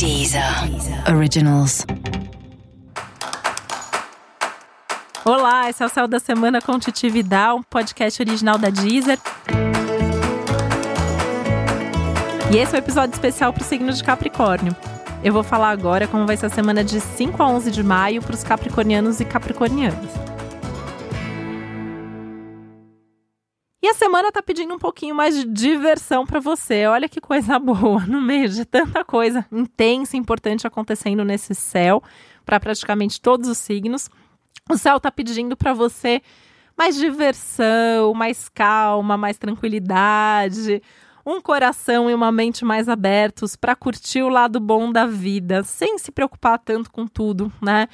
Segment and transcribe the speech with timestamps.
[0.00, 0.42] Deezer
[1.14, 1.84] Originals.
[5.26, 9.18] Olá, esse é o Céu da Semana com Titi Vidal, um podcast original da Deezer.
[12.50, 14.74] E esse é o um episódio especial para o signo de Capricórnio.
[15.22, 18.22] Eu vou falar agora como vai ser a semana de 5 a 11 de maio
[18.22, 20.29] para os capricornianos e capricornianas.
[23.82, 26.86] E a semana tá pedindo um pouquinho mais de diversão para você.
[26.86, 32.02] Olha que coisa boa, no meio de tanta coisa intensa e importante acontecendo nesse céu,
[32.44, 34.10] para praticamente todos os signos.
[34.68, 36.20] O céu tá pedindo para você
[36.76, 40.82] mais diversão, mais calma, mais tranquilidade,
[41.24, 45.98] um coração e uma mente mais abertos para curtir o lado bom da vida, sem
[45.98, 47.88] se preocupar tanto com tudo, né?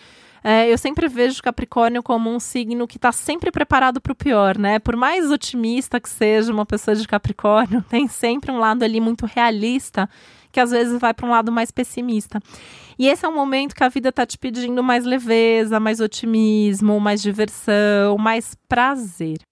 [0.45, 4.57] É, eu sempre vejo Capricórnio como um signo que está sempre preparado para o pior,
[4.57, 4.79] né?
[4.79, 9.27] Por mais otimista que seja uma pessoa de Capricórnio, tem sempre um lado ali muito
[9.27, 10.09] realista
[10.53, 12.41] que às vezes vai para um lado mais pessimista.
[12.99, 16.99] E esse é um momento que a vida está te pedindo mais leveza, mais otimismo,
[16.99, 19.46] mais diversão, mais prazer.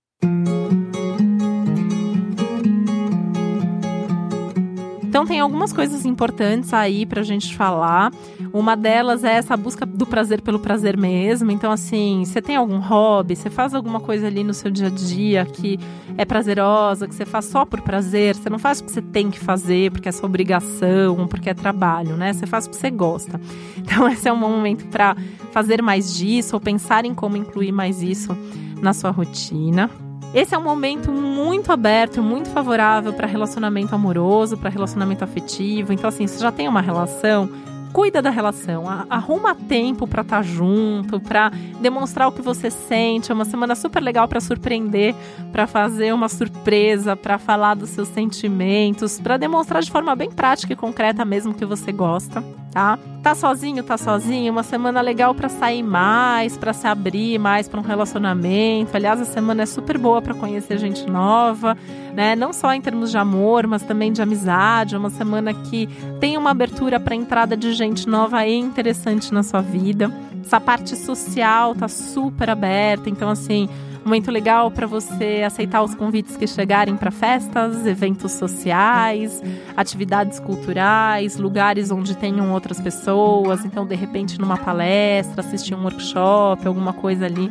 [5.14, 8.12] Então tem algumas coisas importantes aí pra gente falar.
[8.52, 11.52] Uma delas é essa busca do prazer pelo prazer mesmo.
[11.52, 14.90] Então, assim, você tem algum hobby, você faz alguma coisa ali no seu dia a
[14.90, 15.78] dia que
[16.18, 19.38] é prazerosa, que você faz só por prazer, você não faz porque você tem que
[19.38, 22.32] fazer, porque é sua obrigação, porque é trabalho, né?
[22.32, 23.40] Você faz porque você gosta.
[23.78, 25.14] Então, esse é um momento para
[25.52, 28.36] fazer mais disso ou pensar em como incluir mais isso
[28.82, 29.88] na sua rotina.
[30.34, 35.92] Esse é um momento muito aberto, muito favorável para relacionamento amoroso, para relacionamento afetivo.
[35.92, 37.48] Então, assim, você já tem uma relação,
[37.92, 43.30] cuida da relação, arruma tempo para estar tá junto, para demonstrar o que você sente.
[43.30, 45.14] É uma semana super legal para surpreender,
[45.52, 50.72] para fazer uma surpresa, para falar dos seus sentimentos, para demonstrar de forma bem prática
[50.72, 52.42] e concreta mesmo que você gosta
[52.74, 52.98] tá?
[53.22, 57.80] Tá sozinho, tá sozinho, uma semana legal para sair mais, para se abrir mais para
[57.80, 58.94] um relacionamento.
[58.94, 61.74] Aliás, a semana é super boa para conhecer gente nova,
[62.12, 62.36] né?
[62.36, 64.94] Não só em termos de amor, mas também de amizade.
[64.94, 65.88] É uma semana que
[66.20, 70.12] tem uma abertura para entrada de gente nova e interessante na sua vida.
[70.44, 73.70] Essa parte social tá super aberta, então assim,
[74.04, 79.42] Momento legal para você aceitar os convites que chegarem para festas, eventos sociais,
[79.74, 83.64] atividades culturais, lugares onde tenham outras pessoas.
[83.64, 87.50] Então, de repente, numa palestra, assistir um workshop, alguma coisa ali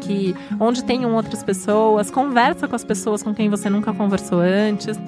[0.00, 4.98] que onde tenham outras pessoas, conversa com as pessoas com quem você nunca conversou antes.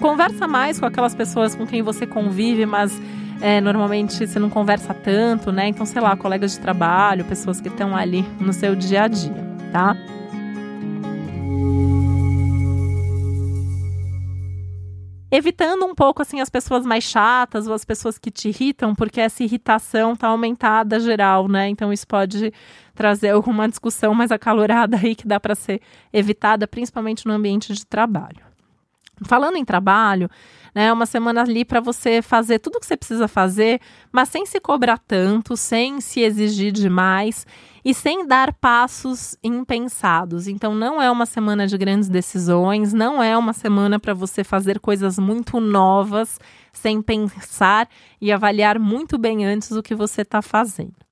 [0.00, 2.96] Conversa mais com aquelas pessoas com quem você convive, mas
[3.40, 5.66] é, normalmente você não conversa tanto, né?
[5.66, 9.44] Então, sei lá, colegas de trabalho, pessoas que estão ali no seu dia a dia,
[9.72, 9.96] tá?
[15.36, 19.20] Evitando um pouco assim as pessoas mais chatas ou as pessoas que te irritam, porque
[19.20, 21.68] essa irritação está aumentada geral, né?
[21.68, 22.52] Então isso pode
[22.94, 25.80] trazer alguma discussão mais acalorada aí que dá para ser
[26.12, 28.45] evitada, principalmente no ambiente de trabalho.
[29.24, 30.28] Falando em trabalho,
[30.74, 33.80] né, uma semana ali para você fazer tudo o que você precisa fazer,
[34.12, 37.46] mas sem se cobrar tanto, sem se exigir demais
[37.82, 40.46] e sem dar passos impensados.
[40.46, 44.78] Então, não é uma semana de grandes decisões, não é uma semana para você fazer
[44.78, 46.38] coisas muito novas
[46.70, 47.88] sem pensar
[48.20, 51.05] e avaliar muito bem antes o que você está fazendo.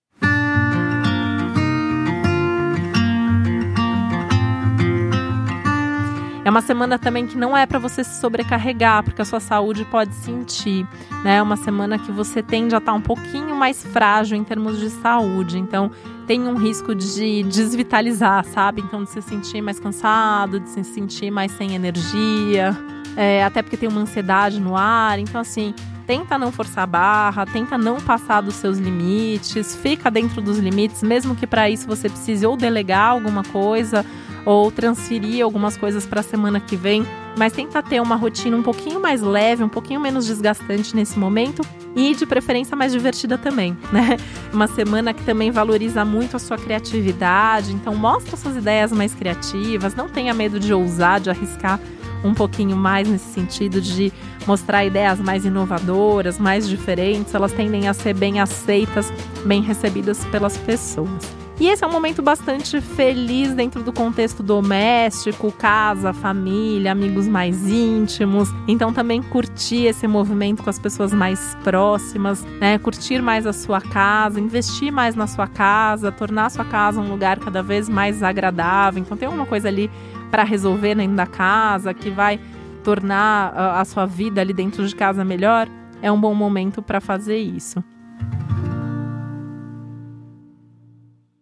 [6.45, 9.83] É uma semana também que não é para você se sobrecarregar, porque a sua saúde
[9.87, 10.87] pode sentir,
[11.25, 11.37] né?
[11.37, 14.79] É uma semana que você tende a estar tá um pouquinho mais frágil em termos
[14.79, 15.59] de saúde.
[15.59, 15.91] Então,
[16.27, 18.83] tem um risco de desvitalizar, sabe?
[18.83, 22.77] Então, de se sentir mais cansado, de se sentir mais sem energia,
[23.17, 25.19] é, até porque tem uma ansiedade no ar.
[25.19, 25.75] Então, assim,
[26.07, 31.03] tenta não forçar a barra, tenta não passar dos seus limites, fica dentro dos limites,
[31.03, 34.05] mesmo que para isso você precise ou delegar alguma coisa
[34.45, 37.07] ou transferir algumas coisas para a semana que vem,
[37.37, 41.63] mas tenta ter uma rotina um pouquinho mais leve, um pouquinho menos desgastante nesse momento
[41.97, 44.17] e de preferência mais divertida também, né?
[44.53, 49.95] Uma semana que também valoriza muito a sua criatividade, então mostra suas ideias mais criativas,
[49.95, 51.81] não tenha medo de ousar, de arriscar
[52.23, 54.11] um pouquinho mais nesse sentido de
[54.47, 59.13] mostrar ideias mais inovadoras, mais diferentes, elas tendem a ser bem aceitas,
[59.45, 61.44] bem recebidas pelas pessoas.
[61.61, 67.69] E esse é um momento bastante feliz dentro do contexto doméstico, casa, família, amigos mais
[67.69, 68.49] íntimos.
[68.67, 72.77] Então também curtir esse movimento com as pessoas mais próximas, né?
[72.79, 77.09] Curtir mais a sua casa, investir mais na sua casa, tornar a sua casa um
[77.09, 79.01] lugar cada vez mais agradável.
[79.01, 79.89] Então tem alguma coisa ali
[80.33, 82.41] para resolver dentro da casa que vai
[82.83, 85.69] tornar a sua vida ali dentro de casa melhor
[86.03, 87.83] é um bom momento para fazer isso.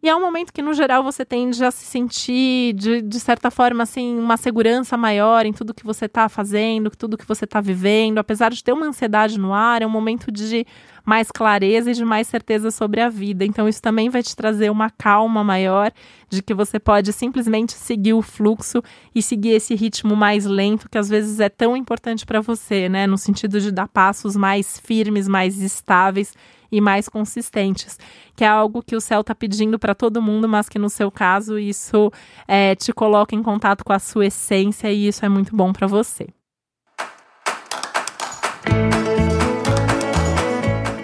[0.03, 3.53] E é um momento que, no geral, você tende a se sentir, de, de certa
[3.53, 7.61] forma, assim, uma segurança maior em tudo que você está fazendo, tudo que você está
[7.61, 8.19] vivendo.
[8.19, 10.67] Apesar de ter uma ansiedade no ar, é um momento de
[11.05, 13.45] mais clareza e de mais certeza sobre a vida.
[13.45, 15.91] Então, isso também vai te trazer uma calma maior,
[16.29, 18.83] de que você pode simplesmente seguir o fluxo
[19.15, 23.07] e seguir esse ritmo mais lento, que às vezes é tão importante para você, né?
[23.07, 26.35] No sentido de dar passos mais firmes, mais estáveis
[26.71, 27.99] e mais consistentes,
[28.35, 31.11] que é algo que o céu está pedindo para todo mundo, mas que no seu
[31.11, 32.11] caso isso
[32.49, 35.87] é, te coloca em contato com a sua essência e isso é muito bom para
[35.87, 36.29] você.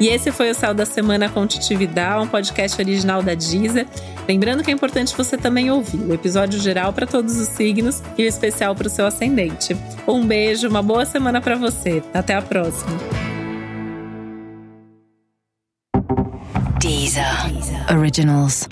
[0.00, 3.87] E esse foi o Céu da Semana com Titividade, um podcast original da Deezer.
[4.29, 8.23] Lembrando que é importante você também ouvir o episódio geral para todos os signos e
[8.23, 9.77] o especial para o seu ascendente.
[10.06, 12.03] Um beijo, uma boa semana para você.
[12.15, 12.97] Até a próxima.
[16.81, 17.25] Deezer.
[17.91, 18.69] Originals.